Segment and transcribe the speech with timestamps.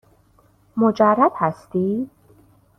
[0.77, 2.09] مجرد هستی؟